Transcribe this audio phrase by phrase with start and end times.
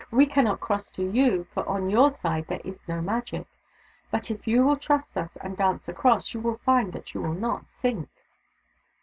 [0.09, 3.45] We cannot cross to you, for on your side there is no Magic.
[4.09, 7.35] But if you will trust us, and dance across, you will find that you will
[7.35, 8.09] not sink."